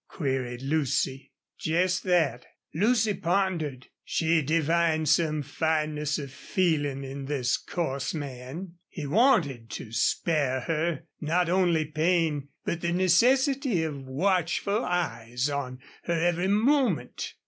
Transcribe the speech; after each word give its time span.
queried 0.07 0.63
Lucy. 0.63 1.31
"Jest 1.59 2.01
thet." 2.01 2.47
Lucy 2.73 3.13
pondered. 3.13 3.85
She 4.03 4.41
divined 4.41 5.07
some 5.07 5.43
fineness 5.43 6.17
of 6.17 6.31
feeling 6.31 7.03
in 7.03 7.25
this 7.25 7.55
coarse 7.55 8.11
man. 8.11 8.77
He 8.89 9.05
wanted 9.05 9.69
to 9.69 9.91
spare 9.91 10.61
her 10.61 11.03
not 11.19 11.49
only 11.49 11.85
pain, 11.85 12.47
but 12.65 12.81
the 12.81 12.91
necessity 12.93 13.83
of 13.83 14.07
watchful 14.07 14.83
eyes 14.83 15.51
on 15.51 15.77
her 16.05 16.15
every 16.19 16.47
moment. 16.47 17.35